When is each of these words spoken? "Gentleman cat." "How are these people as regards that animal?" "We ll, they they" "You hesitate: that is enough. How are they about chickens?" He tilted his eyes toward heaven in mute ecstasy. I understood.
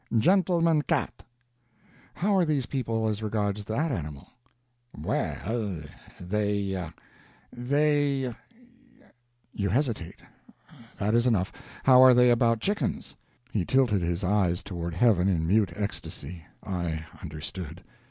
"Gentleman 0.17 0.81
cat." 0.81 1.21
"How 2.15 2.35
are 2.35 2.43
these 2.43 2.65
people 2.65 3.07
as 3.07 3.21
regards 3.21 3.65
that 3.65 3.91
animal?" 3.91 4.27
"We 4.97 5.15
ll, 5.15 5.83
they 6.19 6.91
they" 7.53 8.33
"You 9.53 9.69
hesitate: 9.69 10.19
that 10.97 11.13
is 11.13 11.27
enough. 11.27 11.51
How 11.83 12.01
are 12.01 12.15
they 12.15 12.31
about 12.31 12.61
chickens?" 12.61 13.15
He 13.51 13.63
tilted 13.63 14.01
his 14.01 14.23
eyes 14.23 14.63
toward 14.63 14.95
heaven 14.95 15.27
in 15.27 15.45
mute 15.47 15.71
ecstasy. 15.75 16.45
I 16.63 17.05
understood. 17.21 17.83